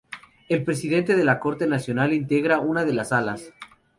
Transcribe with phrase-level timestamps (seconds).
[0.49, 3.53] El Presidente de la Corte Nacional integra una de las salas.